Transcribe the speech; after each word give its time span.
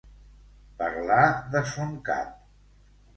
Parlar 0.79 1.25
de 1.57 1.61
son 1.73 1.91
cap. 2.09 2.33